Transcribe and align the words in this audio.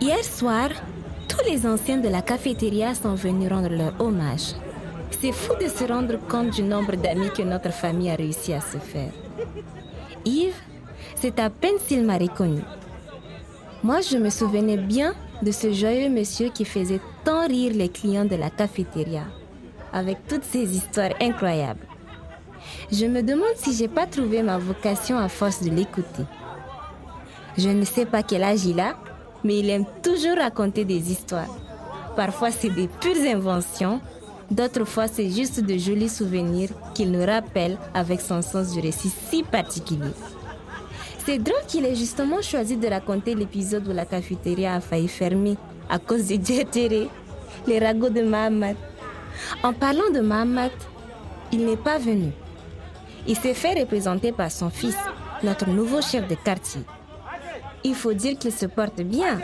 Hier 0.00 0.24
soir, 0.24 0.70
tous 1.28 1.44
les 1.48 1.66
anciens 1.66 1.98
de 1.98 2.08
la 2.08 2.22
cafétéria 2.22 2.94
sont 2.94 3.14
venus 3.14 3.50
rendre 3.50 3.68
leur 3.68 3.92
hommage. 4.00 4.54
C'est 5.20 5.32
fou 5.32 5.52
de 5.60 5.68
se 5.68 5.84
rendre 5.84 6.18
compte 6.28 6.50
du 6.50 6.62
nombre 6.62 6.96
d'amis 6.96 7.30
que 7.30 7.42
notre 7.42 7.72
famille 7.72 8.10
a 8.10 8.14
réussi 8.14 8.52
à 8.54 8.60
se 8.60 8.78
faire. 8.78 9.12
Yves, 10.24 10.54
c'est 11.16 11.38
à 11.38 11.50
peine 11.50 11.78
s'il 11.86 12.04
m'a 12.04 12.16
reconnu. 12.16 12.62
Moi, 13.82 14.00
je 14.00 14.16
me 14.16 14.30
souvenais 14.30 14.78
bien 14.78 15.14
de 15.42 15.50
ce 15.50 15.72
joyeux 15.72 16.08
monsieur 16.08 16.48
qui 16.48 16.64
faisait 16.64 17.00
tant 17.24 17.46
rire 17.46 17.72
les 17.74 17.88
clients 17.88 18.24
de 18.24 18.36
la 18.36 18.50
cafétéria, 18.50 19.24
avec 19.92 20.26
toutes 20.26 20.44
ces 20.44 20.76
histoires 20.76 21.12
incroyables. 21.20 21.86
Je 22.90 23.06
me 23.06 23.22
demande 23.22 23.56
si 23.56 23.74
j'ai 23.74 23.88
pas 23.88 24.06
trouvé 24.06 24.42
ma 24.42 24.58
vocation 24.58 25.18
à 25.18 25.28
force 25.28 25.62
de 25.62 25.70
l'écouter. 25.70 26.24
Je 27.58 27.68
ne 27.68 27.84
sais 27.84 28.06
pas 28.06 28.22
quel 28.22 28.42
âge 28.44 28.64
il 28.64 28.80
a, 28.80 28.96
mais 29.44 29.58
il 29.58 29.70
aime 29.70 29.84
toujours 30.02 30.36
raconter 30.36 30.84
des 30.84 31.10
histoires. 31.10 31.54
Parfois, 32.16 32.50
c'est 32.50 32.70
des 32.70 32.88
pures 32.88 33.26
inventions, 33.26 34.00
d'autres 34.50 34.84
fois, 34.84 35.08
c'est 35.08 35.30
juste 35.30 35.60
de 35.60 35.76
jolis 35.78 36.08
souvenirs 36.08 36.70
qu'il 36.94 37.10
nous 37.10 37.24
rappelle 37.24 37.78
avec 37.94 38.20
son 38.20 38.42
sens 38.42 38.72
du 38.72 38.80
récit 38.80 39.12
si 39.30 39.42
particulier. 39.42 40.12
C'est 41.24 41.38
drôle 41.38 41.62
qu'il 41.68 41.84
ait 41.84 41.94
justement 41.94 42.42
choisi 42.42 42.76
de 42.76 42.88
raconter 42.88 43.34
l'épisode 43.34 43.86
où 43.86 43.92
la 43.92 44.06
cafétéria 44.06 44.74
a 44.74 44.80
failli 44.80 45.08
fermer 45.08 45.56
à 45.88 45.98
cause 45.98 46.26
du 46.26 46.38
Djertere, 46.42 47.08
les 47.66 47.78
ragots 47.78 48.08
de 48.08 48.22
Mahamat. 48.22 48.74
En 49.62 49.72
parlant 49.72 50.10
de 50.12 50.20
Mahamat, 50.20 50.70
il 51.52 51.64
n'est 51.66 51.76
pas 51.76 51.98
venu. 51.98 52.32
Il 53.26 53.36
s'est 53.36 53.54
fait 53.54 53.78
représenter 53.78 54.32
par 54.32 54.50
son 54.50 54.70
fils, 54.70 54.96
notre 55.42 55.68
nouveau 55.68 56.00
chef 56.00 56.26
de 56.26 56.34
quartier. 56.34 56.82
Il 57.84 57.94
faut 57.94 58.12
dire 58.12 58.38
qu'il 58.38 58.52
se 58.52 58.66
porte 58.66 59.00
bien. 59.00 59.40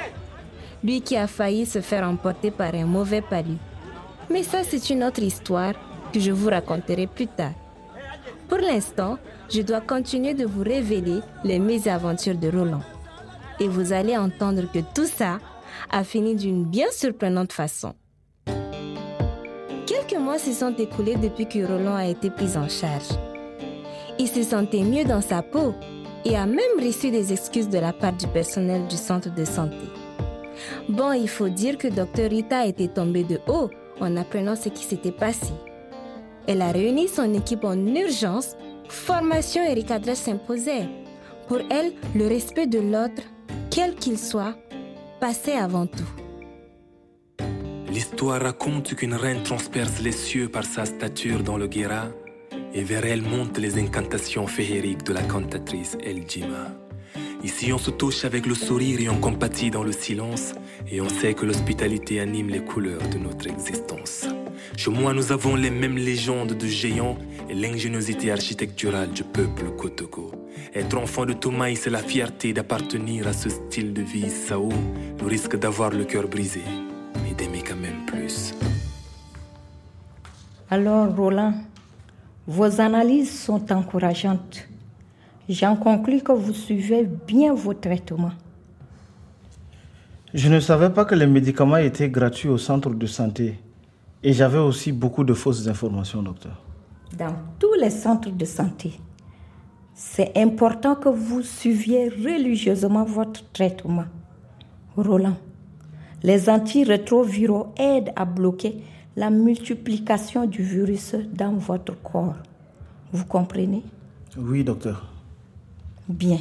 Lui 0.85 1.01
qui 1.01 1.17
a 1.17 1.27
failli 1.27 1.67
se 1.67 1.81
faire 1.81 2.07
emporter 2.07 2.51
par 2.51 2.75
un 2.75 2.85
mauvais 2.85 3.23
palu. 3.23 3.57
Mais 4.31 4.43
ça, 4.43 4.59
c'est 4.63 4.91
une 4.91 5.05
autre 5.05 5.23
histoire 5.23 5.75
que 6.13 6.21
je 6.21 6.33
vous 6.33 6.51
raconterai 6.51 7.07
plus 7.07 7.27
tard. 7.27 7.53
Pour 8.49 8.59
l'instant, 8.59 9.19
je 9.49 9.63
dois 9.63 9.81
continuer 9.81 10.35
de 10.35 10.45
vous 10.45 10.63
révéler 10.63 11.21
les 11.45 11.59
mésaventures 11.59 12.37
de 12.37 12.49
Roland. 12.49 12.83
Et 13.59 13.69
vous 13.69 13.93
allez 13.93 14.17
entendre 14.17 14.71
que 14.73 14.81
tout 14.95 15.07
ça 15.07 15.39
a 15.91 16.05
fini 16.05 16.35
d'une 16.37 16.65
bien 16.65 16.89
surprenante 16.93 17.53
façon. 17.53 17.95
Quelques 19.87 20.19
mois 20.21 20.39
se 20.39 20.53
sont 20.53 20.75
écoulés 20.77 21.17
depuis 21.17 21.47
que 21.47 21.65
Roland 21.65 21.97
a 21.97 22.07
été 22.07 22.31
pris 22.31 22.57
en 22.57 22.69
charge. 22.69 23.09
Il 24.19 24.29
se 24.29 24.43
sentait 24.43 24.83
mieux 24.83 25.05
dans 25.05 25.21
sa 25.21 25.43
peau 25.43 25.75
et 26.27 26.37
a 26.37 26.45
même 26.45 26.81
reçu 26.83 27.11
des 27.11 27.33
excuses 27.33 27.69
de 27.69 27.79
la 27.79 27.93
part 27.93 28.13
du 28.13 28.27
personnel 28.27 28.87
du 28.89 28.97
centre 28.97 29.33
de 29.33 29.45
santé. 29.45 29.77
Bon, 30.89 31.13
il 31.13 31.29
faut 31.29 31.49
dire 31.49 31.79
que 31.79 31.87
Dr 31.87 32.31
Rita 32.31 32.67
était 32.67 32.89
tombée 32.89 33.23
de 33.23 33.39
haut 33.47 33.71
en 34.01 34.17
apprenant 34.17 34.57
ce 34.57 34.69
qui 34.69 34.85
s'était 34.85 35.13
passé. 35.13 35.53
Elle 36.49 36.63
a 36.63 36.73
réuni 36.73 37.07
son 37.07 37.33
équipe 37.33 37.65
en 37.65 37.77
urgence, 37.77 38.57
formation 38.89 39.63
et 39.63 39.75
recadrage 39.75 40.17
s'imposaient. 40.17 40.89
Pour 41.47 41.61
elle, 41.71 41.93
le 42.15 42.27
respect 42.27 42.67
de 42.67 42.81
l'autre, 42.81 43.23
quel 43.71 43.95
qu'il 43.95 44.19
soit, 44.19 44.57
passait 45.21 45.57
avant 45.57 45.87
tout. 45.87 47.45
L'histoire 47.89 48.43
raconte 48.43 48.95
qu'une 48.95 49.15
reine 49.15 49.45
transperce 49.45 50.01
les 50.03 50.13
cieux 50.13 50.49
par 50.49 50.65
sa 50.65 50.87
stature 50.87 51.43
dans 51.45 51.57
le 51.57 51.69
Guéra 51.69 52.09
et 52.77 52.85
vers 52.85 53.07
elle 53.07 53.23
montent 53.23 53.57
les 53.57 53.79
incantations 53.79 54.47
féeriques 54.47 55.03
de 55.03 55.15
la 55.15 55.23
cantatrice 55.23 55.97
El 56.05 56.29
Jima. 56.29 56.69
Ici, 57.43 57.73
on 57.73 57.79
se 57.79 57.91
touche 57.91 58.27
avec 58.27 58.45
le 58.45 58.55
sourire 58.55 59.01
et 59.01 59.09
on 59.09 59.19
compatit 59.19 59.71
dans 59.71 59.83
le 59.83 59.93
silence, 59.93 60.53
et 60.91 61.01
on 61.01 61.09
sait 61.09 61.33
que 61.33 61.47
l'hospitalité 61.47 62.21
anime 62.21 62.51
les 62.51 62.63
couleurs 62.63 63.09
de 63.09 63.17
notre 63.17 63.47
existence. 63.47 64.27
Chez 64.77 64.91
moi, 64.91 65.15
nous 65.15 65.33
avons 65.33 65.57
les 65.57 65.71
mêmes 65.71 65.97
légendes 65.97 66.53
de 66.53 66.67
géants 66.67 67.17
et 67.49 67.55
l'ingéniosité 67.55 68.31
architecturale 68.31 69.11
du 69.11 69.25
peuple 69.25 69.71
Kotoko. 69.79 70.33
Être 70.75 70.99
enfant 70.99 71.25
de 71.25 71.33
Toumaï, 71.33 71.77
c'est 71.77 71.89
la 71.89 72.03
fierté 72.03 72.53
d'appartenir 72.53 73.27
à 73.27 73.33
ce 73.33 73.49
style 73.49 73.95
de 73.95 74.03
vie 74.03 74.29
Sao, 74.29 74.69
le 75.19 75.27
risque 75.27 75.57
d'avoir 75.57 75.91
le 75.91 76.05
cœur 76.05 76.29
brisé, 76.29 76.63
mais 77.25 77.33
d'aimer 77.33 77.63
quand 77.67 77.77
même 77.77 78.05
plus. 78.05 78.53
Alors, 80.69 81.15
Roland, 81.17 81.55
vos 82.47 82.81
analyses 82.81 83.41
sont 83.41 83.73
encourageantes. 83.73 84.69
J'en 85.49 85.77
conclus 85.77 86.21
que 86.21 86.33
vous 86.33 86.53
suivez 86.53 87.05
bien 87.05 87.55
vos 87.55 87.75
traitements. 87.75 88.33
Je 90.35 90.49
ne 90.49 90.61
savais 90.61 90.91
pas 90.91 91.05
que 91.05 91.15
les 91.15 91.27
médicaments 91.27 91.77
étaient 91.77 92.09
gratuits 92.09 92.49
au 92.49 92.59
centre 92.59 92.91
de 92.91 93.07
santé. 93.07 93.59
Et 94.23 94.33
j'avais 94.33 94.59
aussi 94.59 94.93
beaucoup 94.93 95.25
de 95.25 95.35
fausses 95.35 95.67
informations, 95.69 96.23
docteur. 96.23 96.61
Dans 97.17 97.35
tous 97.59 97.75
les 97.75 97.91
centres 97.91 98.31
de 98.31 98.45
santé, 98.45 98.99
c'est 99.95 100.37
important 100.37 100.97
que 100.97 101.09
vous 101.09 101.43
suiviez 101.43 102.09
religieusement 102.09 103.05
votre 103.05 103.51
traitement. 103.53 104.05
Roland, 104.97 105.37
les 106.23 106.49
antirétroviraux 106.51 107.73
aident 107.79 108.13
à 108.17 108.25
bloquer 108.25 108.83
la 109.17 109.31
multiplication 109.31 110.47
du 110.47 110.63
virus 110.63 111.15
dans 111.33 111.55
votre 111.55 112.01
corps. 112.03 112.37
Vous 113.13 113.25
comprenez? 113.25 113.83
Oui, 114.37 114.63
docteur. 114.63 115.11
Bien. 116.09 116.39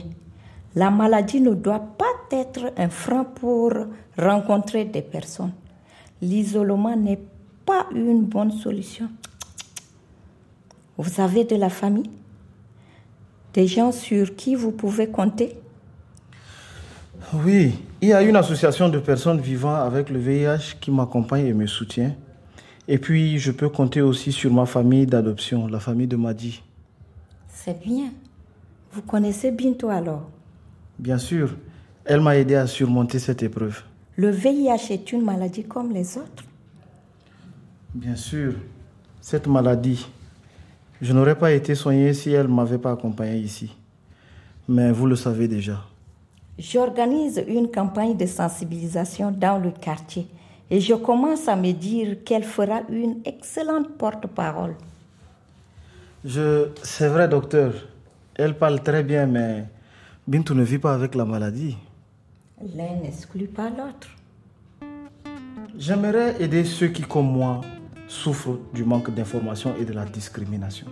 La 0.76 0.92
maladie 0.92 1.40
ne 1.40 1.54
doit 1.54 1.80
pas 1.80 2.06
être 2.32 2.74
un 2.78 2.90
frein 2.90 3.24
pour 3.24 3.72
rencontrer 4.18 4.84
des 4.84 5.02
personnes. 5.02 5.54
L'isolement 6.22 6.96
n'est 6.96 7.22
pas 7.66 7.88
une 7.94 8.24
bonne 8.24 8.52
solution. 8.52 9.10
Vous 10.98 11.22
avez 11.22 11.46
de 11.46 11.56
la 11.56 11.70
famille? 11.70 12.10
Des 13.54 13.68
gens 13.68 13.94
sur 13.94 14.36
qui 14.36 14.56
vous 14.56 14.72
pouvez 14.72 15.08
compter? 15.08 15.58
Oui, 17.34 17.80
il 18.02 18.10
y 18.10 18.14
a 18.14 18.22
une 18.22 18.36
association 18.36 18.90
de 18.90 19.00
personnes 19.00 19.40
vivant 19.40 19.76
avec 19.76 20.10
le 20.10 20.20
VIH 20.20 20.76
qui 20.82 20.92
m'accompagne 20.92 21.46
et 21.48 21.54
me 21.54 21.68
soutient. 21.68 22.14
Et 22.88 23.00
puis, 23.00 23.40
je 23.40 23.52
peux 23.52 23.70
compter 23.70 24.02
aussi 24.02 24.32
sur 24.32 24.54
ma 24.54 24.66
famille 24.66 25.08
d'adoption, 25.08 25.68
la 25.68 25.80
famille 25.80 26.08
de 26.08 26.16
Madi. 26.16 26.62
C'est 27.48 27.80
bien. 27.84 28.12
Vous 28.92 29.02
connaissez 29.02 29.52
Binto 29.52 29.90
alors 29.90 30.30
Bien 31.00 31.18
sûr, 31.18 31.56
elle 32.06 32.22
m'a 32.22 32.38
aidé 32.38 32.56
à 32.56 32.68
surmonter 32.68 33.20
cette 33.20 33.42
épreuve. 33.42 33.82
Le 34.16 34.30
VIH 34.30 34.92
est 34.92 35.12
une 35.12 35.24
maladie 35.24 35.64
comme 35.64 35.92
les 35.92 36.18
autres 36.18 36.46
Bien 37.94 38.16
sûr, 38.16 38.54
cette 39.20 39.48
maladie, 39.48 40.06
je 41.02 41.12
n'aurais 41.12 41.38
pas 41.38 41.52
été 41.52 41.76
soignée 41.76 42.14
si 42.14 42.30
elle 42.32 42.48
ne 42.48 42.54
m'avait 42.54 42.78
pas 42.78 42.92
accompagné 42.92 43.38
ici. 43.38 43.76
Mais 44.68 44.92
vous 44.92 45.08
le 45.08 45.16
savez 45.16 45.48
déjà. 45.48 45.84
J'organise 46.58 47.44
une 47.48 47.70
campagne 47.70 48.16
de 48.16 48.26
sensibilisation 48.26 49.32
dans 49.32 49.58
le 49.58 49.72
quartier 49.72 50.28
et 50.70 50.80
je 50.80 50.94
commence 50.96 51.48
à 51.48 51.56
me 51.56 51.72
dire 51.72 52.24
qu'elle 52.24 52.44
fera 52.44 52.82
une 52.90 53.18
excellente 53.26 53.98
porte-parole. 53.98 54.76
Je, 56.24 56.70
c'est 56.82 57.08
vrai, 57.08 57.28
docteur. 57.28 57.74
Elle 58.36 58.58
parle 58.58 58.82
très 58.82 59.04
bien, 59.04 59.28
mais 59.28 59.66
Bintou 60.28 60.56
ne 60.56 60.64
vit 60.64 60.80
pas 60.80 60.94
avec 60.94 61.14
la 61.14 61.24
maladie. 61.24 61.78
L'un 62.76 62.96
n'exclut 63.04 63.48
pas 63.48 63.70
l'autre. 63.70 64.10
J'aimerais 65.78 66.42
aider 66.42 66.64
ceux 66.66 66.88
qui, 66.88 67.04
comme 67.04 67.32
moi, 67.32 67.62
souffrent 68.08 68.60
du 68.74 68.84
manque 68.84 69.14
d'information 69.14 69.74
et 69.80 69.86
de 69.86 69.94
la 69.94 70.06
discrimination. 70.06 70.88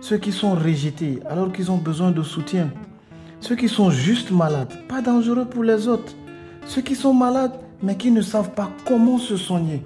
Ceux 0.00 0.18
qui 0.18 0.32
sont 0.32 0.54
rejetés 0.54 1.20
alors 1.26 1.52
qu'ils 1.52 1.70
ont 1.70 1.78
besoin 1.78 2.10
de 2.10 2.22
soutien. 2.22 2.70
Ceux 3.40 3.56
qui 3.56 3.68
sont 3.68 3.90
juste 3.90 4.30
malades, 4.30 4.72
pas 4.88 5.02
dangereux 5.02 5.44
pour 5.44 5.62
les 5.62 5.86
autres. 5.88 6.14
Ceux 6.66 6.82
qui 6.82 6.94
sont 6.94 7.14
malades 7.14 7.52
mais 7.84 7.96
qui 7.96 8.10
ne 8.10 8.22
savent 8.22 8.52
pas 8.52 8.70
comment 8.86 9.18
se 9.18 9.36
soigner. 9.36 9.82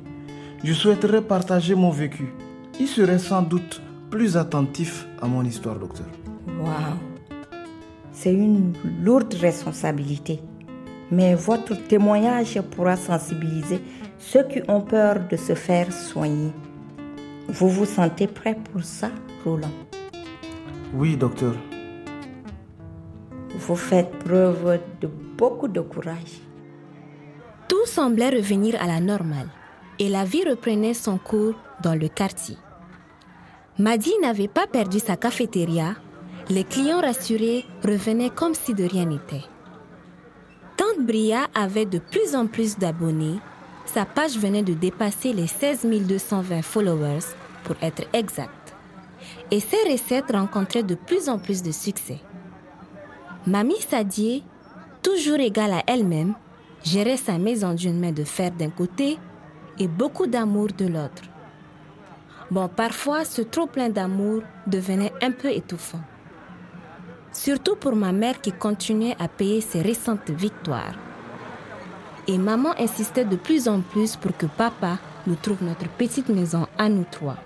Je 0.63 0.73
souhaiterais 0.73 1.21
partager 1.21 1.75
mon 1.75 1.91
vécu. 1.91 2.33
Ils 2.81 2.87
seraient 2.87 3.19
sans 3.19 3.43
doute 3.43 3.83
plus 4.11 4.37
attentifs 4.37 5.07
à 5.21 5.27
mon 5.27 5.45
histoire, 5.45 5.79
docteur. 5.79 6.07
Waouh 6.61 6.97
C'est 8.13 8.33
une 8.33 8.73
lourde 9.03 9.35
responsabilité. 9.35 10.41
Mais 11.11 11.35
votre 11.35 11.75
témoignage 11.89 12.61
pourra 12.71 12.97
sensibiliser 12.97 13.81
ceux 14.19 14.45
qui 14.45 14.61
ont 14.69 14.81
peur 14.81 15.21
de 15.29 15.37
se 15.37 15.55
faire 15.55 15.93
soigner. 15.93 16.53
Vous 17.49 17.69
vous 17.69 17.87
sentez 17.87 18.27
prêt 18.27 18.57
pour 18.73 18.83
ça, 18.85 19.11
Roland? 19.45 19.73
Oui, 20.95 21.17
docteur. 21.17 21.55
Vous 23.59 23.77
faites 23.77 24.11
preuve 24.19 24.79
de 25.01 25.09
beaucoup 25.37 25.69
de 25.69 25.81
courage. 25.81 26.48
Tout 27.69 27.87
semblait 27.87 28.31
revenir 28.31 28.81
à 28.81 28.87
la 28.87 29.01
normale 29.01 29.49
et 29.99 30.09
la 30.09 30.25
vie 30.25 30.49
reprenait 30.49 30.95
son 30.95 31.19
cours 31.19 31.55
dans 31.83 31.95
le 31.95 32.09
quartier. 32.09 32.57
Madi 33.79 34.13
n'avait 34.23 34.49
pas 34.49 34.67
perdu 34.67 34.99
sa 34.99 35.17
cafétéria. 35.17 35.95
Les 36.49 36.65
clients 36.65 37.01
rassurés 37.01 37.65
revenaient 37.85 38.31
comme 38.31 38.55
si 38.55 38.75
de 38.75 38.85
rien 38.85 39.05
n'était. 39.05 39.45
Bria 40.99 41.47
avait 41.55 41.87
de 41.87 41.99
plus 41.99 42.35
en 42.35 42.47
plus 42.47 42.77
d'abonnés, 42.77 43.39
sa 43.87 44.05
page 44.05 44.37
venait 44.37 44.63
de 44.63 44.75
dépasser 44.75 45.33
les 45.33 45.47
16 45.47 45.87
220 45.87 46.63
followers 46.63 47.25
pour 47.65 47.77
être 47.81 48.03
exact. 48.13 48.75
Et 49.51 49.61
ses 49.61 49.91
recettes 49.91 50.33
rencontraient 50.33 50.83
de 50.83 50.95
plus 50.95 51.29
en 51.29 51.39
plus 51.39 51.63
de 51.63 51.71
succès. 51.71 52.19
Mamie 53.47 53.81
Sadie, 53.81 54.45
toujours 55.03 55.39
égale 55.39 55.73
à 55.73 55.83
elle-même, 55.87 56.35
gérait 56.85 57.17
sa 57.17 57.39
maison 57.39 57.75
d'une 57.75 57.99
main 57.99 58.13
de 58.13 58.25
fer 58.25 58.51
d'un 58.51 58.71
côté 58.71 59.19
et 59.79 59.89
beaucoup 59.89 60.27
d'amour 60.27 60.69
de 60.77 60.87
l'autre. 60.87 61.23
Bon, 62.51 62.69
parfois, 62.69 63.25
ce 63.25 63.43
trop 63.43 63.67
plein 63.67 63.91
d'amour 63.91 64.43
devenait 64.67 65.13
un 65.21 65.33
peu 65.33 65.51
étouffant. 65.51 66.01
Surtout 67.33 67.77
pour 67.77 67.95
ma 67.95 68.13
mère 68.13 68.41
qui 68.41 68.53
continuait 68.53 69.17
à 69.19 69.29
payer 69.29 69.61
ses 69.61 69.83
récentes 69.83 70.31
victoires. 70.31 70.95
Et 72.27 72.39
maman 72.39 72.71
insistait 72.79 73.25
de 73.25 73.37
plus 73.37 73.69
en 73.69 73.81
plus 73.81 74.17
pour 74.17 74.37
que 74.37 74.47
papa 74.47 74.99
nous 75.27 75.35
trouve 75.35 75.63
notre 75.63 75.89
petite 75.89 76.29
maison 76.31 76.67
à 76.79 76.89
nous 76.89 77.05
trois. 77.11 77.37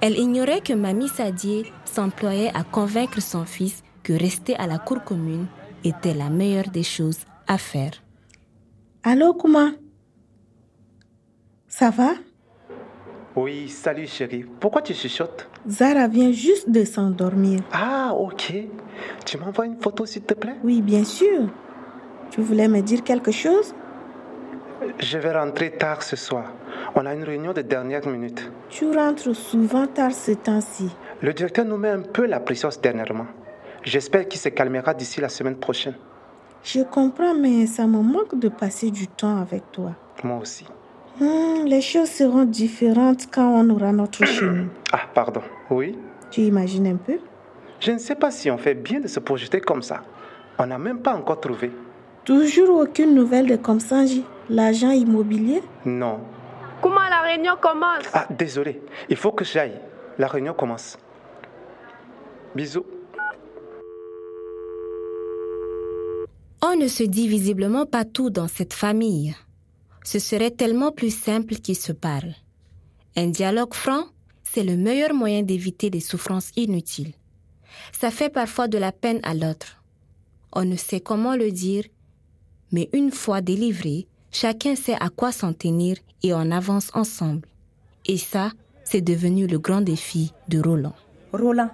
Elle 0.00 0.18
ignorait 0.18 0.60
que 0.60 0.72
Mamie 0.72 1.08
Sadie 1.08 1.64
s'employait 1.84 2.52
à 2.54 2.62
convaincre 2.62 3.20
son 3.20 3.44
fils 3.44 3.82
que 4.02 4.12
rester 4.12 4.56
à 4.56 4.66
la 4.66 4.78
cour 4.78 5.02
commune 5.04 5.46
était 5.84 6.14
la 6.14 6.28
meilleure 6.28 6.70
des 6.70 6.82
choses 6.82 7.20
à 7.46 7.58
faire. 7.58 7.92
Allô, 9.02 9.34
Kouma 9.34 9.70
Ça 11.68 11.90
va? 11.90 12.12
Oui, 13.34 13.68
salut 13.68 14.06
chérie. 14.06 14.44
Pourquoi 14.60 14.82
tu 14.82 14.92
chuchotes? 14.92 15.48
Zara 15.66 16.06
vient 16.06 16.32
juste 16.32 16.68
de 16.68 16.84
s'endormir. 16.84 17.60
Ah, 17.72 18.12
ok. 18.14 18.52
Tu 19.24 19.38
m'envoies 19.38 19.66
une 19.66 19.80
photo 19.80 20.04
s'il 20.04 20.22
te 20.22 20.34
plaît? 20.34 20.56
Oui, 20.62 20.82
bien 20.82 21.02
sûr. 21.04 21.48
Tu 22.30 22.42
voulais 22.42 22.68
me 22.68 22.80
dire 22.82 23.02
quelque 23.02 23.32
chose? 23.32 23.74
Je 24.98 25.18
vais 25.18 25.32
rentrer 25.32 25.70
tard 25.70 26.02
ce 26.02 26.16
soir. 26.16 26.52
On 26.94 27.06
a 27.06 27.14
une 27.14 27.22
réunion 27.24 27.52
de 27.52 27.62
dernière 27.62 28.06
minute. 28.06 28.50
Tu 28.68 28.90
rentres 28.90 29.34
souvent 29.34 29.86
tard 29.86 30.12
ce 30.12 30.32
temps-ci. 30.32 30.90
Le 31.22 31.32
directeur 31.32 31.64
nous 31.64 31.76
met 31.78 31.90
un 31.90 32.02
peu 32.02 32.26
la 32.26 32.40
pression 32.40 32.68
dernièrement. 32.82 33.26
J'espère 33.84 34.28
qu'il 34.28 34.40
se 34.40 34.48
calmera 34.50 34.92
d'ici 34.92 35.20
la 35.20 35.28
semaine 35.28 35.56
prochaine. 35.56 35.94
Je 36.64 36.80
comprends, 36.82 37.34
mais 37.34 37.66
ça 37.66 37.86
me 37.86 38.00
manque 38.00 38.38
de 38.38 38.48
passer 38.48 38.90
du 38.90 39.08
temps 39.08 39.36
avec 39.38 39.70
toi. 39.72 39.92
Moi 40.22 40.38
aussi. 40.38 40.64
Hmm, 41.20 41.64
les 41.66 41.80
choses 41.80 42.08
seront 42.08 42.44
différentes 42.44 43.26
quand 43.32 43.48
on 43.48 43.68
aura 43.70 43.92
notre 43.92 44.24
chemin. 44.26 44.66
Ah, 44.92 45.00
pardon. 45.12 45.42
Oui 45.70 45.98
Tu 46.30 46.42
imagines 46.42 46.86
un 46.86 46.96
peu? 46.96 47.18
Je 47.80 47.90
ne 47.92 47.98
sais 47.98 48.14
pas 48.14 48.30
si 48.30 48.50
on 48.50 48.58
fait 48.58 48.74
bien 48.74 49.00
de 49.00 49.08
se 49.08 49.18
projeter 49.20 49.60
comme 49.60 49.82
ça. 49.82 50.02
On 50.58 50.66
n'a 50.66 50.78
même 50.78 51.00
pas 51.00 51.14
encore 51.14 51.40
trouvé. 51.40 51.72
Toujours 52.24 52.78
aucune 52.80 53.14
nouvelle 53.14 53.48
de 53.48 53.56
Komsanji, 53.56 54.24
l'agent 54.48 54.90
immobilier? 54.92 55.62
Non. 55.84 56.20
Comment 56.80 57.00
la 57.10 57.20
réunion 57.22 57.54
commence? 57.60 58.04
Ah, 58.12 58.26
désolé. 58.30 58.80
Il 59.08 59.16
faut 59.16 59.32
que 59.32 59.44
j'aille. 59.44 59.80
La 60.18 60.28
réunion 60.28 60.52
commence. 60.54 60.96
Bisous. 62.54 62.86
On 66.64 66.76
ne 66.76 66.86
se 66.86 67.02
dit 67.02 67.26
visiblement 67.26 67.86
pas 67.86 68.04
tout 68.04 68.30
dans 68.30 68.46
cette 68.46 68.72
famille. 68.72 69.34
Ce 70.04 70.20
serait 70.20 70.52
tellement 70.52 70.92
plus 70.92 71.12
simple 71.12 71.56
qu'ils 71.56 71.76
se 71.76 71.90
parlent. 71.90 72.36
Un 73.16 73.26
dialogue 73.26 73.74
franc, 73.74 74.04
c'est 74.44 74.62
le 74.62 74.76
meilleur 74.76 75.12
moyen 75.12 75.42
d'éviter 75.42 75.90
des 75.90 75.98
souffrances 75.98 76.52
inutiles. 76.54 77.14
Ça 77.90 78.12
fait 78.12 78.28
parfois 78.28 78.68
de 78.68 78.78
la 78.78 78.92
peine 78.92 79.18
à 79.24 79.34
l'autre. 79.34 79.82
On 80.52 80.64
ne 80.64 80.76
sait 80.76 81.00
comment 81.00 81.34
le 81.34 81.50
dire, 81.50 81.84
mais 82.70 82.88
une 82.92 83.10
fois 83.10 83.40
délivré, 83.40 84.06
chacun 84.30 84.76
sait 84.76 84.96
à 85.00 85.08
quoi 85.08 85.32
s'en 85.32 85.52
tenir 85.52 85.96
et 86.22 86.32
on 86.32 86.52
avance 86.52 86.90
ensemble. 86.94 87.48
Et 88.06 88.18
ça, 88.18 88.52
c'est 88.84 89.00
devenu 89.00 89.48
le 89.48 89.58
grand 89.58 89.80
défi 89.80 90.32
de 90.46 90.60
Roland. 90.60 90.94
Roland, 91.32 91.70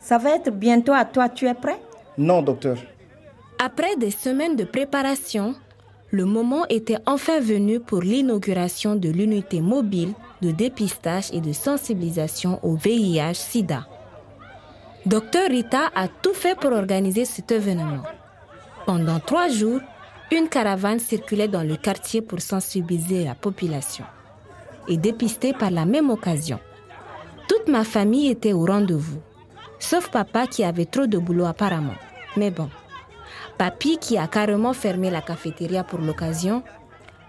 ça 0.00 0.18
va 0.18 0.34
être 0.34 0.50
bientôt 0.50 0.92
à 0.92 1.04
toi, 1.04 1.28
tu 1.28 1.46
es 1.46 1.54
prêt? 1.54 1.80
Non, 2.18 2.42
docteur. 2.42 2.78
Après 3.66 3.96
des 3.96 4.10
semaines 4.10 4.56
de 4.56 4.64
préparation, 4.64 5.54
le 6.10 6.26
moment 6.26 6.66
était 6.68 6.98
enfin 7.06 7.40
venu 7.40 7.80
pour 7.80 8.02
l'inauguration 8.02 8.94
de 8.94 9.08
l'unité 9.08 9.62
mobile 9.62 10.12
de 10.42 10.50
dépistage 10.50 11.30
et 11.32 11.40
de 11.40 11.54
sensibilisation 11.54 12.60
au 12.62 12.76
VIH-Sida. 12.76 13.86
Docteur 15.06 15.48
Rita 15.48 15.90
a 15.94 16.08
tout 16.08 16.34
fait 16.34 16.60
pour 16.60 16.72
organiser 16.72 17.24
cet 17.24 17.52
événement. 17.52 18.02
Pendant 18.84 19.18
trois 19.18 19.48
jours, 19.48 19.80
une 20.30 20.50
caravane 20.50 20.98
circulait 20.98 21.48
dans 21.48 21.62
le 21.62 21.76
quartier 21.76 22.20
pour 22.20 22.42
sensibiliser 22.42 23.24
la 23.24 23.34
population 23.34 24.04
et 24.88 24.98
dépister 24.98 25.54
par 25.54 25.70
la 25.70 25.86
même 25.86 26.10
occasion. 26.10 26.58
Toute 27.48 27.68
ma 27.68 27.84
famille 27.84 28.28
était 28.28 28.52
au 28.52 28.66
rendez-vous, 28.66 29.22
sauf 29.78 30.10
papa 30.10 30.46
qui 30.48 30.64
avait 30.64 30.84
trop 30.84 31.06
de 31.06 31.16
boulot 31.16 31.46
apparemment. 31.46 31.96
Mais 32.36 32.50
bon, 32.50 32.68
Papy 33.58 33.98
qui 33.98 34.18
a 34.18 34.26
carrément 34.26 34.72
fermé 34.72 35.10
la 35.10 35.22
cafétéria 35.22 35.84
pour 35.84 36.00
l'occasion, 36.00 36.62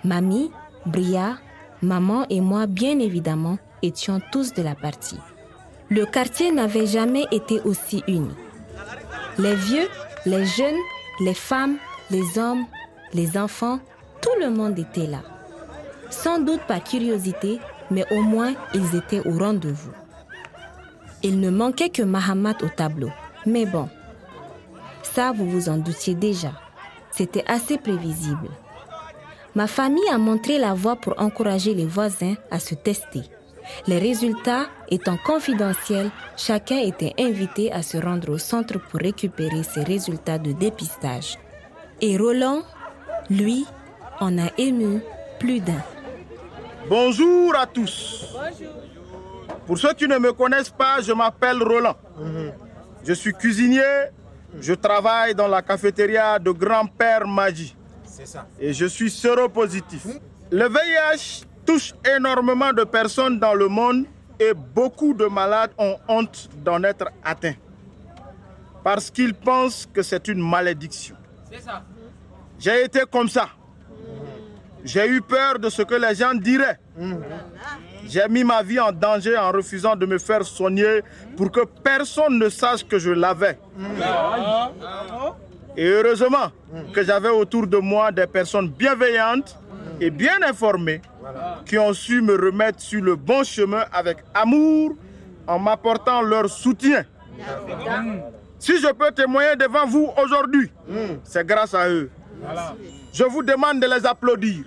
mamie, 0.03 0.51
Bria, 0.85 1.37
maman 1.81 2.25
et 2.29 2.41
moi 2.41 2.67
bien 2.67 2.99
évidemment 2.99 3.57
étions 3.81 4.19
tous 4.31 4.53
de 4.53 4.61
la 4.61 4.75
partie. 4.75 5.19
Le 5.89 6.05
quartier 6.05 6.51
n'avait 6.51 6.87
jamais 6.87 7.25
été 7.31 7.59
aussi 7.61 8.03
uni. 8.07 8.31
Les 9.37 9.55
vieux, 9.55 9.87
les 10.25 10.45
jeunes, 10.45 10.79
les 11.19 11.33
femmes, 11.33 11.77
les 12.09 12.37
hommes, 12.39 12.65
les 13.13 13.37
enfants, 13.37 13.79
tout 14.21 14.39
le 14.39 14.49
monde 14.49 14.77
était 14.79 15.07
là. 15.07 15.21
Sans 16.09 16.39
doute 16.39 16.61
par 16.67 16.83
curiosité, 16.83 17.59
mais 17.91 18.05
au 18.11 18.21
moins 18.21 18.53
ils 18.73 18.95
étaient 18.95 19.25
au 19.27 19.37
rendez-vous. 19.37 19.91
Il 21.23 21.39
ne 21.39 21.49
manquait 21.49 21.89
que 21.89 22.03
Mahamat 22.03 22.57
au 22.63 22.69
tableau. 22.69 23.09
Mais 23.45 23.65
bon, 23.65 23.89
ça 25.05 25.31
vous 25.31 25.49
vous 25.49 25.69
en 25.69 25.77
doutiez 25.77 26.15
déjà. 26.15 26.51
C'était 27.11 27.45
assez 27.47 27.77
prévisible. 27.77 28.49
Ma 29.55 29.67
famille 29.67 30.09
a 30.11 30.17
montré 30.17 30.57
la 30.57 30.73
voie 30.73 30.97
pour 30.97 31.13
encourager 31.17 31.73
les 31.73 31.85
voisins 31.85 32.35
à 32.51 32.59
se 32.59 32.75
tester. 32.75 33.21
Les 33.87 33.97
résultats 33.97 34.67
étant 34.89 35.17
confidentiels, 35.17 36.11
chacun 36.37 36.77
était 36.77 37.13
invité 37.17 37.71
à 37.71 37.81
se 37.81 37.97
rendre 37.97 38.31
au 38.31 38.37
centre 38.37 38.77
pour 38.79 38.99
récupérer 38.99 39.63
ses 39.63 39.83
résultats 39.83 40.37
de 40.37 40.51
dépistage. 40.51 41.39
Et 42.01 42.17
Roland, 42.17 42.63
lui, 43.29 43.65
en 44.19 44.37
a 44.37 44.49
ému 44.57 45.01
plus 45.39 45.61
d'un. 45.61 45.83
Bonjour 46.89 47.55
à 47.55 47.65
tous. 47.65 48.35
Pour 49.65 49.77
ceux 49.77 49.93
qui 49.93 50.07
ne 50.07 50.17
me 50.17 50.33
connaissent 50.33 50.69
pas, 50.69 51.01
je 51.01 51.13
m'appelle 51.13 51.63
Roland. 51.63 51.95
Je 53.03 53.13
suis 53.13 53.33
cuisinier. 53.33 53.81
Je 54.61 54.73
travaille 54.73 55.35
dans 55.35 55.47
la 55.47 55.61
cafétéria 55.61 56.39
de 56.39 56.51
grand-père 56.51 57.27
Maji. 57.27 57.75
Et 58.59 58.73
je 58.73 58.85
suis 58.85 59.09
séropositif. 59.11 60.05
Le 60.51 60.67
VIH 60.67 61.43
touche 61.65 61.93
énormément 62.15 62.71
de 62.71 62.83
personnes 62.83 63.39
dans 63.39 63.53
le 63.53 63.67
monde 63.67 64.05
et 64.39 64.53
beaucoup 64.53 65.13
de 65.13 65.25
malades 65.25 65.71
ont 65.77 65.97
honte 66.07 66.49
d'en 66.63 66.81
être 66.83 67.07
atteints. 67.23 67.55
Parce 68.83 69.09
qu'ils 69.09 69.33
pensent 69.33 69.87
que 69.91 70.01
c'est 70.01 70.27
une 70.27 70.47
malédiction. 70.47 71.15
J'ai 72.59 72.83
été 72.83 73.01
comme 73.11 73.27
ça. 73.27 73.49
J'ai 74.83 75.07
eu 75.07 75.21
peur 75.21 75.57
de 75.57 75.69
ce 75.69 75.81
que 75.81 75.95
les 75.95 76.13
gens 76.15 76.33
diraient. 76.35 76.79
J'ai 78.07 78.27
mis 78.29 78.43
ma 78.43 78.61
vie 78.63 78.79
en 78.79 78.91
danger 78.91 79.37
en 79.37 79.51
refusant 79.51 79.95
de 79.95 80.05
me 80.05 80.17
faire 80.17 80.43
soigner 80.45 81.01
pour 81.35 81.51
que 81.51 81.61
personne 81.83 82.37
ne 82.39 82.49
sache 82.49 82.85
que 82.85 82.99
je 82.99 83.11
l'avais. 83.11 83.57
Et 85.77 85.85
heureusement 85.87 86.51
que 86.93 87.03
j'avais 87.03 87.29
autour 87.29 87.67
de 87.67 87.77
moi 87.77 88.11
des 88.11 88.27
personnes 88.27 88.69
bienveillantes 88.69 89.57
et 89.99 90.09
bien 90.09 90.37
informées 90.47 91.01
qui 91.65 91.77
ont 91.77 91.93
su 91.93 92.21
me 92.21 92.33
remettre 92.35 92.79
sur 92.81 93.01
le 93.01 93.15
bon 93.15 93.43
chemin 93.43 93.83
avec 93.91 94.17
amour 94.33 94.93
en 95.47 95.59
m'apportant 95.59 96.21
leur 96.21 96.49
soutien. 96.49 97.03
Si 98.59 98.79
je 98.79 98.91
peux 98.93 99.11
témoigner 99.11 99.55
devant 99.57 99.85
vous 99.85 100.09
aujourd'hui, 100.23 100.71
c'est 101.23 101.45
grâce 101.45 101.73
à 101.73 101.89
eux. 101.89 102.09
Je 103.13 103.23
vous 103.23 103.43
demande 103.43 103.79
de 103.81 103.87
les 103.87 104.05
applaudir. 104.05 104.63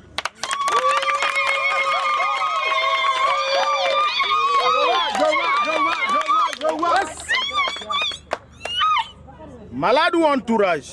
Malade 9.79 10.17
ou 10.17 10.25
entourage, 10.25 10.91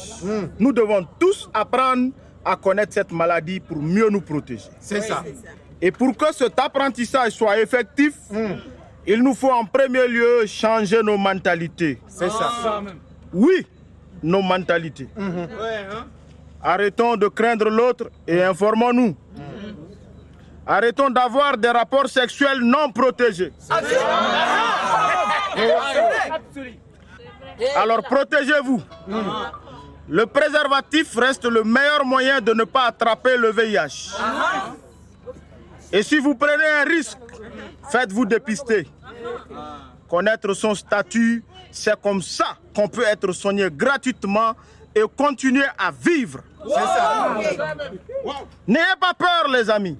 nous 0.60 0.72
devons 0.72 1.08
tous 1.20 1.50
apprendre 1.51 2.12
à 2.46 2.56
connaître 2.56 2.94
cette 2.94 3.12
maladie 3.12 3.60
pour 3.60 3.77
mieux 3.77 4.10
nous 4.12 4.22
protéger. 4.22 4.70
C'est 4.80 5.01
ça. 5.01 5.24
Et 5.82 5.89
pour 5.92 6.15
que 6.15 6.32
cet 6.32 6.60
apprentissage 6.60 7.32
soit 7.32 7.60
effectif, 7.60 8.13
il 9.08 9.24
nous 9.24 9.34
faut 9.34 9.50
en 9.51 9.65
premier 9.65 10.08
lieu 10.08 10.46
changer 10.46 11.01
nos 11.01 11.18
mentalités. 11.18 12.00
C'est 12.08 12.30
ça. 12.30 12.84
Oui, 13.34 13.65
nos 14.22 14.44
mentalités. 14.44 15.10
Arrêtons 16.62 17.15
de 17.18 17.27
craindre 17.27 17.70
l'autre 17.72 18.12
et 18.27 18.44
informons-nous. 18.44 19.15
Arrêtons 20.68 21.10
d'avoir 21.10 21.58
des 21.58 21.70
rapports 21.70 22.08
sexuels 22.08 22.60
non 22.62 22.92
protégés. 22.92 23.51
Alors 27.75 28.03
protégez-vous. 28.03 28.81
Le 30.07 30.25
préservatif 30.25 31.15
reste 31.17 31.45
le 31.45 31.63
meilleur 31.63 32.05
moyen 32.05 32.39
de 32.41 32.53
ne 32.53 32.63
pas 32.63 32.85
attraper 32.85 33.38
le 33.38 33.51
VIH. 33.51 34.12
Et 35.91 36.03
si 36.03 36.19
vous 36.19 36.35
prenez 36.35 36.67
un 36.81 36.83
risque, 36.83 37.17
faites-vous 37.89 38.25
dépister. 38.25 38.88
Connaître 40.09 40.53
son 40.53 40.75
statut, 40.75 41.43
c'est 41.71 42.00
comme 42.01 42.21
ça 42.21 42.57
qu'on 42.75 42.88
peut 42.88 43.05
être 43.05 43.31
soigné 43.31 43.67
gratuitement 43.71 44.53
et 44.93 45.03
continuer 45.17 45.65
à 45.77 45.91
vivre. 45.91 46.39
N'ayez 48.67 48.85
pas 49.00 49.13
peur, 49.13 49.50
les 49.51 49.69
amis. 49.69 49.97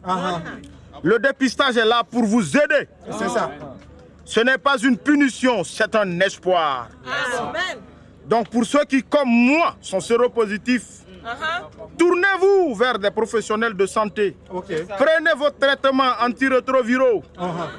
Le 1.04 1.20
dépistage 1.20 1.78
est 1.78 1.86
là 1.86 2.04
pour 2.10 2.24
vous 2.24 2.56
aider. 2.58 2.88
C'est 3.18 3.30
ça. 3.30 3.50
Ce 4.26 4.40
n'est 4.40 4.58
pas 4.58 4.78
une 4.80 4.98
punition, 4.98 5.64
c'est 5.64 5.96
un 5.96 6.20
espoir. 6.20 6.90
Donc 8.28 8.50
pour 8.50 8.66
ceux 8.66 8.84
qui, 8.86 9.04
comme 9.04 9.30
moi, 9.30 9.76
sont 9.82 10.00
séropositifs, 10.00 11.06
tournez-vous 11.98 12.74
vers 12.76 12.98
des 12.98 13.12
professionnels 13.12 13.76
de 13.76 13.86
santé. 13.86 14.36
Prenez 14.50 15.32
votre 15.38 15.58
traitement 15.60 16.12
antirétroviraux. 16.20 17.24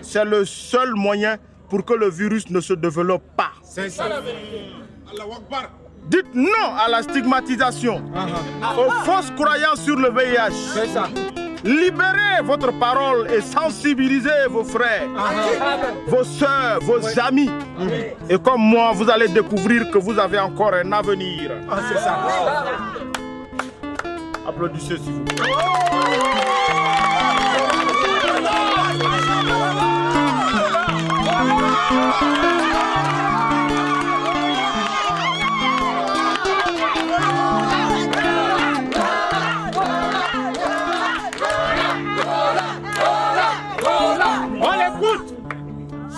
C'est 0.02 0.24
le 0.24 0.44
seul 0.44 0.94
moyen 0.94 1.36
pour 1.68 1.84
que 1.84 1.94
le 1.94 2.08
virus 2.08 2.48
ne 2.48 2.60
se 2.60 2.74
développe 2.74 3.24
pas. 3.36 3.50
C'est 3.64 3.90
ça. 3.90 4.04
Dites 6.08 6.32
non 6.34 6.76
à 6.78 6.88
la 6.88 7.02
stigmatisation, 7.02 8.00
aux 8.78 8.90
fausses 9.04 9.32
croyances 9.36 9.80
sur 9.82 9.96
le 9.96 10.10
VIH. 10.10 10.52
C'est 10.72 10.86
ça. 10.86 11.08
Libérez 11.66 12.42
votre 12.44 12.70
parole 12.78 13.28
et 13.30 13.40
sensibilisez 13.40 14.46
vos 14.48 14.62
frères, 14.62 15.08
vos 16.06 16.22
soeurs, 16.22 16.78
vos 16.82 17.00
amis. 17.18 17.50
Et 18.30 18.38
comme 18.38 18.60
moi, 18.60 18.92
vous 18.94 19.10
allez 19.10 19.28
découvrir 19.28 19.90
que 19.90 19.98
vous 19.98 20.16
avez 20.18 20.38
encore 20.38 20.74
un 20.74 20.92
avenir. 20.92 21.50
Ah, 21.68 21.78
c'est 21.88 21.98
ça. 21.98 22.64
Applaudissez 24.48 24.96
s'il 24.98 25.12
vous 25.12 25.24
plaît. 25.24 25.42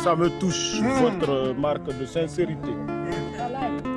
Ça 0.09 0.17
me 0.17 0.31
touche, 0.41 0.81
votre 1.03 1.53
marque 1.55 1.85
de 1.99 2.07
sincérité. 2.07 2.71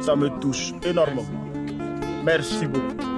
Ça 0.02 0.14
me 0.14 0.28
touche 0.42 0.74
énormément. 0.84 1.24
Merci 2.26 2.68
beaucoup. 2.68 3.12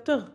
Docteur, 0.00 0.30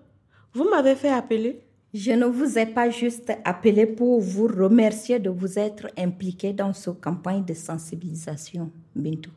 vous 0.53 0.69
m'avez 0.69 0.95
fait 0.95 1.09
appeler 1.09 1.59
Je 1.93 2.11
ne 2.11 2.25
vous 2.25 2.57
ai 2.57 2.65
pas 2.65 2.89
juste 2.89 3.31
appelé 3.43 3.85
pour 3.85 4.21
vous 4.21 4.47
remercier 4.47 5.19
de 5.19 5.29
vous 5.29 5.57
être 5.57 5.87
impliqué 5.97 6.53
dans 6.53 6.73
cette 6.73 7.01
campagne 7.01 7.43
de 7.43 7.53
sensibilisation, 7.53 8.71
Bintou. 8.95 9.31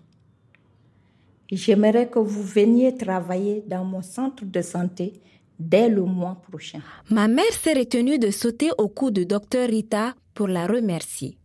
J'aimerais 1.50 2.08
que 2.08 2.18
vous 2.18 2.42
veniez 2.42 2.94
travailler 2.94 3.64
dans 3.66 3.84
mon 3.84 4.02
centre 4.02 4.44
de 4.44 4.60
santé 4.60 5.14
dès 5.58 5.88
le 5.88 6.02
mois 6.02 6.36
prochain. 6.50 6.80
Ma 7.10 7.26
mère 7.26 7.52
s'est 7.52 7.72
retenue 7.72 8.18
de 8.18 8.30
sauter 8.30 8.70
au 8.76 8.88
cou 8.88 9.10
de 9.10 9.24
docteur 9.24 9.68
Rita 9.68 10.14
pour 10.34 10.46
la 10.46 10.66
remercier. 10.66 11.38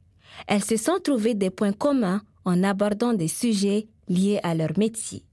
Elles 0.47 0.63
se 0.63 0.75
sont 0.75 0.99
trouvées 1.01 1.35
des 1.35 1.51
points 1.51 1.71
communs 1.71 2.21
en 2.43 2.63
abordant 2.63 3.13
des 3.13 3.29
sujets 3.29 3.87
liés 4.09 4.41
à 4.43 4.53
leur 4.53 4.77
métier. 4.77 5.23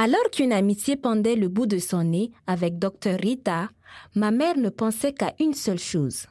Alors 0.00 0.30
qu'une 0.30 0.52
amitié 0.52 0.94
pendait 0.94 1.34
le 1.34 1.48
bout 1.48 1.66
de 1.66 1.78
son 1.78 2.04
nez 2.04 2.30
avec 2.46 2.78
Dr 2.78 3.18
Rita, 3.20 3.68
ma 4.14 4.30
mère 4.30 4.56
ne 4.56 4.68
pensait 4.68 5.12
qu'à 5.12 5.34
une 5.40 5.54
seule 5.54 5.80
chose, 5.80 6.26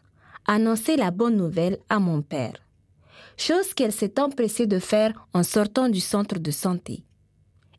annoncer 0.46 0.96
la 0.96 1.12
bonne 1.12 1.36
nouvelle 1.36 1.78
à 1.90 2.00
mon 2.00 2.22
père. 2.22 2.54
Chose 3.36 3.74
qu'elle 3.74 3.92
s'est 3.92 4.22
empressée 4.22 4.68
de 4.68 4.80
faire 4.80 5.12
en 5.34 5.44
sortant 5.44 5.90
du 5.90 6.00
centre 6.00 6.40
de 6.40 6.50
santé. 6.50 7.04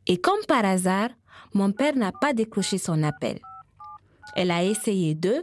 Et 0.06 0.18
comme 0.20 0.44
par 0.46 0.66
hasard, 0.66 1.08
mon 1.54 1.72
père 1.72 1.96
n'a 1.96 2.12
pas 2.12 2.34
décroché 2.34 2.76
son 2.76 3.02
appel. 3.02 3.38
Elle 4.36 4.50
a 4.50 4.62
essayé 4.62 5.14
deux, 5.14 5.42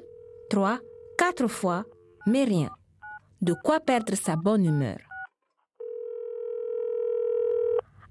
trois, 0.52 0.78
quatre 1.18 1.48
fois, 1.48 1.86
mais 2.28 2.44
rien. 2.44 2.70
De 3.42 3.56
quoi 3.64 3.80
perdre 3.80 4.14
sa 4.14 4.36
bonne 4.36 4.66
humeur. 4.66 5.00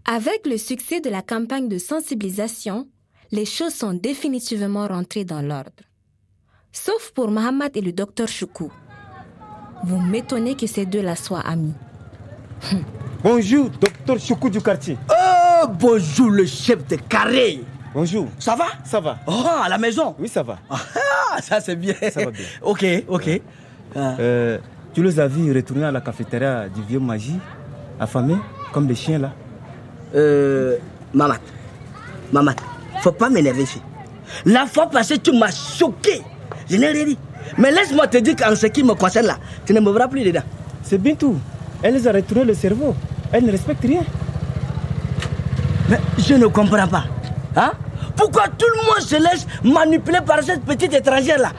Avec 0.06 0.46
le 0.46 0.58
succès 0.58 1.00
de 1.00 1.08
la 1.08 1.23
campagne 1.23 1.66
de 1.66 1.78
sensibilisation, 1.78 2.87
les 3.32 3.46
choses 3.46 3.73
sont 3.73 3.94
définitivement 3.94 4.87
rentrées 4.87 5.25
dans 5.25 5.40
l'ordre. 5.40 5.70
Sauf 6.73 7.11
pour 7.14 7.30
Mohamed 7.30 7.75
et 7.75 7.80
le 7.80 7.92
docteur 7.92 8.28
Choukou. 8.28 8.70
Vous 9.84 9.96
m'étonnez 9.96 10.56
que 10.56 10.66
ces 10.66 10.84
deux-là 10.84 11.16
soient 11.16 11.40
amis. 11.40 11.73
Bonjour, 13.23 13.70
docteur 13.70 14.18
Choukou 14.18 14.50
du 14.50 14.61
quartier. 14.61 14.99
Oh, 15.08 15.68
bonjour, 15.68 16.28
le 16.28 16.44
chef 16.44 16.87
de 16.87 16.96
carré. 16.96 17.61
Bonjour. 17.94 18.28
Ça 18.38 18.54
va? 18.54 18.66
Ça 18.84 19.00
va. 19.00 19.20
Oh, 19.26 19.46
à 19.62 19.70
la 19.70 19.78
maison? 19.78 20.14
Oui, 20.18 20.28
ça 20.28 20.42
va. 20.42 20.58
Ah, 20.68 21.40
ça 21.40 21.62
c'est 21.62 21.76
bien. 21.76 21.94
Ça 22.12 22.23
va 22.26 22.30
bien. 22.30 22.44
ok, 22.62 22.84
ok. 23.08 23.40
Euh, 23.96 24.58
tu 24.92 25.02
les 25.02 25.18
as 25.18 25.26
vus 25.28 25.50
retourner 25.50 25.84
à 25.84 25.92
la 25.92 26.02
cafétéria 26.02 26.68
du 26.68 26.82
vieux 26.82 27.00
magie, 27.00 27.38
affamés, 27.99 28.37
comme 28.70 28.87
des 28.87 28.94
chiens 28.94 29.18
là? 29.18 29.32
Euh, 30.14 30.76
Mamat, 31.12 31.40
Mamat, 32.33 32.56
faut 33.00 33.12
pas 33.12 33.28
m'énerver 33.28 33.62
ici. 33.62 33.80
La 34.44 34.66
fois 34.66 34.88
passée, 34.88 35.18
tu 35.18 35.33
m'as 35.33 35.50
choqué. 35.50 36.23
Je 36.68 36.76
n'ai 36.76 36.88
rien 36.88 37.04
dit. 37.04 37.18
Mais 37.59 37.71
laisse-moi 37.71 38.06
te 38.06 38.18
dire 38.18 38.37
qu'en 38.37 38.54
ce 38.56 38.66
qui 38.66 38.83
me 38.83 38.94
concerne 38.94 39.26
là, 39.26 39.38
tu 39.66 39.73
ne 39.73 39.80
me 39.80 39.90
verras 39.92 40.09
plus 40.09 40.25
dedans. 40.25 40.42
C'est 40.83 40.99
bien 40.99 41.14
tout. 41.14 41.38
Elle 41.83 41.94
les 41.94 42.09
a 42.09 42.12
retourné 42.12 42.44
le 42.44 42.54
cerveau. 42.54 42.94
Elle 43.33 43.44
ne 43.44 43.52
respecte 43.52 43.83
rien. 43.83 44.02
Mais 45.88 46.00
je 46.18 46.35
ne 46.35 46.47
comprends 46.47 46.88
pas. 46.88 47.04
Hein? 47.56 47.73
Pourquoi 48.16 48.44
tout 48.49 48.66
le 48.75 48.87
monde 48.87 49.00
se 49.00 49.16
laisse 49.16 49.47
manipuler 49.62 50.21
par 50.26 50.42
cette 50.42 50.64
petite 50.64 50.94
étrangère 50.94 51.38
là? 51.38 51.52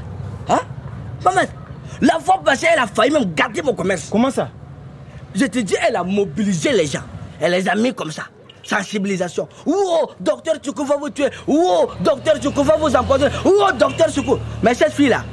Hein? 0.49 0.59
Maman, 1.23 1.41
la 2.01 2.19
fois 2.19 2.41
passée, 2.43 2.67
elle 2.71 2.79
a 2.79 2.87
failli 2.87 3.11
même 3.11 3.33
garder 3.33 3.61
mon 3.61 3.73
commerce. 3.73 4.07
Comment 4.11 4.31
ça? 4.31 4.49
Je 5.35 5.45
te 5.45 5.59
dis, 5.59 5.75
elle 5.87 5.95
a 5.95 6.03
mobilisé 6.03 6.71
les 6.71 6.87
gens. 6.87 7.03
Elle 7.39 7.51
les 7.51 7.67
a 7.67 7.75
mis 7.75 7.93
comme 7.93 8.11
ça 8.11 8.23
sensibilisation. 8.65 9.47
Oh, 9.65 10.09
docteur 10.19 10.57
Tchoukou 10.57 10.83
va 10.83 10.97
vous 10.97 11.09
tuer. 11.09 11.29
Oh, 11.47 11.87
docteur 12.01 12.37
Tchoukou 12.37 12.63
va 12.63 12.75
vous 12.75 12.93
empoisonner. 12.93 13.33
Oh, 13.45 13.67
docteur 13.77 14.09
Tchoukou. 14.09 14.37
Mais 14.61 14.73
cette 14.73 14.91
fille-là, 14.91 15.23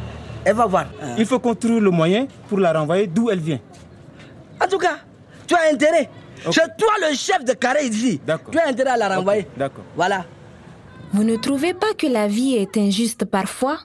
elle 0.45 0.55
va 0.55 0.67
voir. 0.67 0.87
Il 1.19 1.27
faut 1.27 1.41
qu'on 1.41 1.55
trouve 1.55 1.81
le 1.81 1.91
moyen 1.91 2.27
pour 2.49 2.59
la 2.59 2.73
renvoyer 2.73 3.07
d'où 3.07 3.31
elle 3.31 3.41
vient. 3.41 3.61
En 4.63 4.69
tout 4.69 4.79
cas, 4.79 4.99
tu 5.47 5.55
as 5.55 5.73
intérêt. 5.73 6.09
C'est 6.51 6.77
toi 6.77 6.93
le 7.09 7.15
chef 7.15 7.45
de 7.45 7.53
carré 7.53 7.87
ici. 7.87 8.21
Tu 8.51 8.59
as 8.59 8.69
intérêt 8.69 8.91
à 8.91 8.97
la 8.97 9.17
renvoyer. 9.17 9.47
D'accord. 9.57 9.85
Voilà. 9.97 10.25
Vous 11.13 11.25
ne 11.25 11.37
trouvez 11.37 11.75
pas 11.75 11.95
que 11.95 12.07
la 12.07 12.27
vie 12.27 12.55
est 12.55 12.77
injuste 12.77 13.25
parfois? 13.25 13.79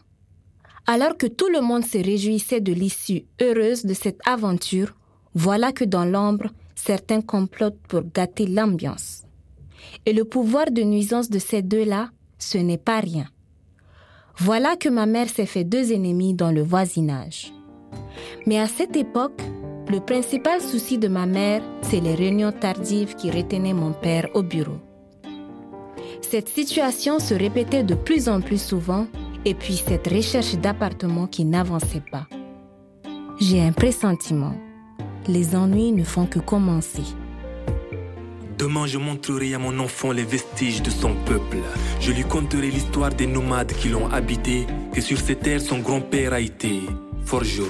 Alors 0.89 1.17
que 1.17 1.27
tout 1.27 1.49
le 1.49 1.59
monde 1.59 1.83
se 1.85 1.97
réjouissait 1.97 2.61
de 2.61 2.71
l'issue 2.71 3.25
heureuse 3.41 3.85
de 3.85 3.93
cette 3.93 4.19
aventure, 4.25 4.93
voilà 5.35 5.73
que 5.73 5.83
dans 5.83 6.05
l'ombre, 6.05 6.45
certains 6.75 7.21
complotent 7.21 7.81
pour 7.89 8.03
gâter 8.13 8.47
l'ambiance. 8.47 9.23
Et 10.05 10.13
le 10.13 10.25
pouvoir 10.25 10.71
de 10.71 10.81
nuisance 10.83 11.29
de 11.29 11.39
ces 11.39 11.61
deux-là, 11.61 12.09
ce 12.37 12.57
n'est 12.57 12.77
pas 12.77 12.99
rien. 12.99 13.27
Voilà 14.37 14.75
que 14.75 14.89
ma 14.89 15.05
mère 15.05 15.29
s'est 15.29 15.45
fait 15.45 15.63
deux 15.63 15.91
ennemis 15.91 16.33
dans 16.33 16.51
le 16.51 16.61
voisinage. 16.61 17.51
Mais 18.45 18.59
à 18.59 18.67
cette 18.67 18.95
époque, 18.95 19.41
le 19.89 19.99
principal 19.99 20.61
souci 20.61 20.97
de 20.97 21.07
ma 21.07 21.25
mère, 21.25 21.61
c'est 21.81 22.01
les 22.01 22.13
réunions 22.13 22.51
tardives 22.51 23.15
qui 23.15 23.31
retenaient 23.31 23.73
mon 23.73 23.93
père 23.93 24.27
au 24.33 24.43
bureau. 24.43 24.77
Cette 26.21 26.49
situation 26.49 27.19
se 27.19 27.33
répétait 27.33 27.83
de 27.83 27.95
plus 27.95 28.27
en 28.27 28.41
plus 28.41 28.61
souvent 28.61 29.07
et 29.45 29.53
puis 29.53 29.77
cette 29.77 30.07
recherche 30.07 30.55
d'appartement 30.55 31.25
qui 31.25 31.45
n'avançait 31.45 32.03
pas. 32.11 32.27
J'ai 33.39 33.61
un 33.61 33.71
pressentiment. 33.71 34.55
Les 35.27 35.55
ennuis 35.55 35.91
ne 35.91 36.03
font 36.03 36.25
que 36.25 36.39
commencer. 36.39 37.03
Demain, 38.57 38.87
je 38.87 38.97
montrerai 38.97 39.53
à 39.53 39.59
mon 39.59 39.77
enfant 39.77 40.11
les 40.11 40.23
vestiges 40.23 40.81
de 40.81 40.89
son 40.89 41.13
peuple. 41.25 41.57
Je 41.99 42.11
lui 42.11 42.23
conterai 42.23 42.71
l'histoire 42.71 43.11
des 43.11 43.27
nomades 43.27 43.71
qui 43.73 43.89
l'ont 43.89 44.09
habité, 44.09 44.65
que 44.91 44.99
sur 44.99 45.19
ces 45.19 45.35
terres 45.35 45.61
son 45.61 45.77
grand-père 45.77 46.33
a 46.33 46.39
été 46.39 46.81
forgeron, 47.23 47.67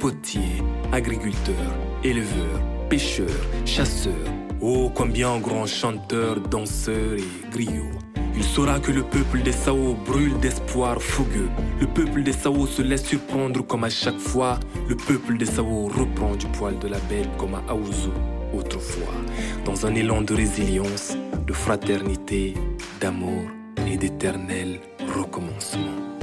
potier, 0.00 0.62
agriculteur, 0.90 1.54
éleveur, 2.02 2.60
pêcheur, 2.88 3.30
chasseur. 3.64 4.12
Oh, 4.60 4.90
combien 4.92 5.38
grand 5.38 5.66
chanteur, 5.66 6.40
danseur 6.40 7.14
et 7.16 7.50
griot. 7.52 7.92
Il 8.36 8.42
saura 8.42 8.80
que 8.80 8.90
le 8.90 9.04
peuple 9.04 9.40
des 9.42 9.52
Sao 9.52 9.94
brûle 10.04 10.36
d'espoir 10.40 11.00
fougueux. 11.00 11.50
Le 11.80 11.86
peuple 11.86 12.24
des 12.24 12.32
Sao 12.32 12.66
se 12.66 12.82
laisse 12.82 13.04
surprendre 13.04 13.64
comme 13.64 13.84
à 13.84 13.90
chaque 13.90 14.18
fois. 14.18 14.58
Le 14.88 14.96
peuple 14.96 15.36
des 15.36 15.46
Sao 15.46 15.86
reprend 15.86 16.34
du 16.34 16.46
poil 16.46 16.76
de 16.80 16.88
la 16.88 16.98
belle 17.08 17.28
comme 17.38 17.54
à 17.54 17.62
Aouzou 17.68 18.10
autrefois. 18.52 19.14
Dans 19.64 19.86
un 19.86 19.94
élan 19.94 20.20
de 20.20 20.34
résilience, 20.34 21.16
de 21.46 21.52
fraternité, 21.52 22.54
d'amour 23.00 23.44
et 23.90 23.96
d'éternel 23.96 24.80
recommencement. 25.16 26.13